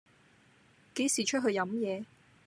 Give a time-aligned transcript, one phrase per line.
[0.95, 2.05] 幾時出去飲野